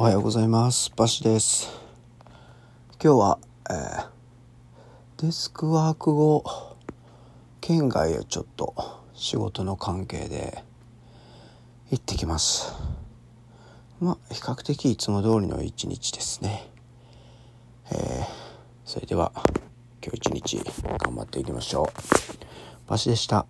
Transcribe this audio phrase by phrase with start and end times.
[0.00, 0.92] おはようございます。
[0.94, 1.68] バシです。
[3.02, 6.44] 今日は、えー、デスクワーク後
[7.60, 8.76] 県外へちょっと
[9.12, 10.62] 仕事の関係で
[11.90, 12.76] 行ってきます。
[13.98, 16.70] まあ比較的いつも通りの一日ですね。
[17.90, 18.24] えー、
[18.84, 19.32] それでは
[20.00, 20.64] 今日一日
[20.98, 21.90] 頑張っていきましょ
[22.86, 22.88] う。
[22.88, 23.46] バシでした。